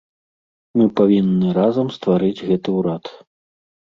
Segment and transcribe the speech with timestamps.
[0.79, 3.03] Мы павінны разам стварыць гэты ўрад.